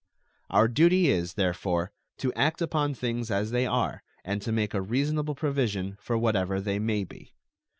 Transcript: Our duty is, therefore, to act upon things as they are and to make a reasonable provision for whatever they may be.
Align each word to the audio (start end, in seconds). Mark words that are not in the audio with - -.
Our 0.49 0.67
duty 0.67 1.09
is, 1.11 1.35
therefore, 1.35 1.91
to 2.17 2.33
act 2.33 2.59
upon 2.59 2.95
things 2.95 3.29
as 3.29 3.51
they 3.51 3.67
are 3.67 4.01
and 4.25 4.41
to 4.41 4.51
make 4.51 4.73
a 4.73 4.81
reasonable 4.81 5.35
provision 5.35 5.95
for 6.01 6.17
whatever 6.17 6.59
they 6.59 6.79
may 6.79 7.03
be. 7.03 7.35